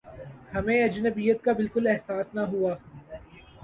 [0.53, 2.73] ہمیں اجنبیت کا بالکل احساس نہ ہوا